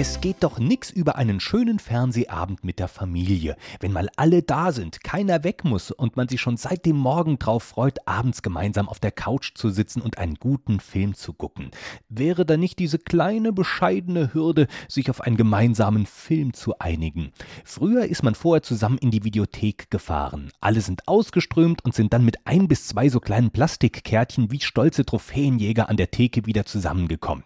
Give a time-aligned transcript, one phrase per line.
[0.00, 4.70] Es geht doch nix über einen schönen Fernsehabend mit der Familie, wenn mal alle da
[4.70, 8.88] sind, keiner weg muss und man sich schon seit dem Morgen drauf freut, abends gemeinsam
[8.88, 11.72] auf der Couch zu sitzen und einen guten Film zu gucken.
[12.08, 17.32] Wäre da nicht diese kleine bescheidene Hürde, sich auf einen gemeinsamen Film zu einigen?
[17.64, 20.52] Früher ist man vorher zusammen in die Videothek gefahren.
[20.60, 25.04] Alle sind ausgeströmt und sind dann mit ein bis zwei so kleinen Plastikkärtchen wie stolze
[25.04, 27.42] Trophäenjäger an der Theke wieder zusammengekommen.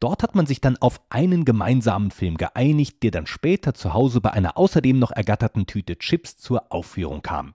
[0.00, 4.20] Dort hat man sich dann auf einen gemeinsamen Film geeinigt, der dann später zu Hause
[4.20, 7.54] bei einer außerdem noch ergatterten Tüte Chips zur Aufführung kam.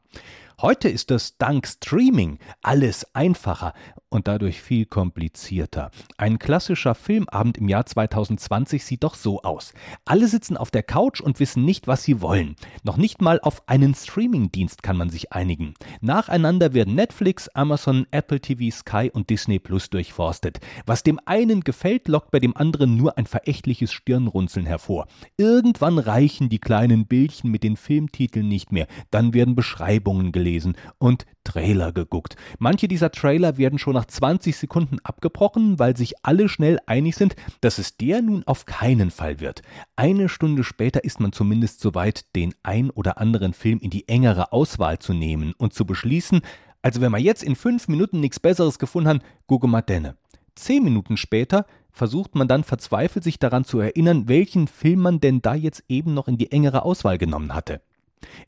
[0.61, 3.73] Heute ist es dank Streaming alles einfacher
[4.09, 5.89] und dadurch viel komplizierter.
[6.17, 9.73] Ein klassischer Filmabend im Jahr 2020 sieht doch so aus.
[10.03, 12.57] Alle sitzen auf der Couch und wissen nicht, was sie wollen.
[12.83, 15.75] Noch nicht mal auf einen Streamingdienst kann man sich einigen.
[16.01, 20.59] Nacheinander werden Netflix, Amazon, Apple TV, Sky und Disney Plus durchforstet.
[20.85, 25.07] Was dem einen gefällt, lockt bei dem anderen nur ein verächtliches Stirnrunzeln hervor.
[25.37, 28.87] Irgendwann reichen die kleinen Bildchen mit den Filmtiteln nicht mehr.
[29.09, 32.35] Dann werden Beschreibungen gelesen gelesen und Trailer geguckt.
[32.57, 37.35] Manche dieser Trailer werden schon nach 20 Sekunden abgebrochen, weil sich alle schnell einig sind,
[37.61, 39.61] dass es der nun auf keinen Fall wird.
[39.95, 44.51] Eine Stunde später ist man zumindest soweit, den ein oder anderen Film in die engere
[44.51, 46.41] Auswahl zu nehmen und zu beschließen,
[46.81, 50.15] also wenn wir jetzt in fünf Minuten nichts Besseres gefunden haben, gucke mal denne.
[50.55, 55.41] Zehn Minuten später versucht man dann verzweifelt sich daran zu erinnern, welchen Film man denn
[55.41, 57.81] da jetzt eben noch in die engere Auswahl genommen hatte.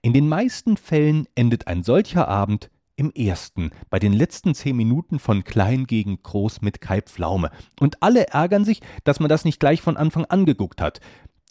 [0.02, 5.18] In den meisten Fällen endet ein solcher Abend im ersten, bei den letzten zehn Minuten
[5.20, 7.50] von Klein gegen Groß mit Kai Pflaume.
[7.80, 11.00] Und alle ärgern sich, dass man das nicht gleich von Anfang an geguckt hat.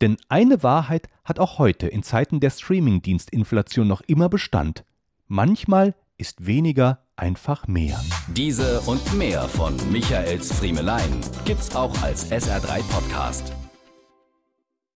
[0.01, 4.85] Denn eine Wahrheit hat auch heute in Zeiten der Streamingdienstinflation noch immer Bestand.
[5.27, 8.01] Manchmal ist weniger einfach mehr.
[8.29, 13.53] Diese und mehr von Michaels Friemelein gibt's auch als SR3 Podcast.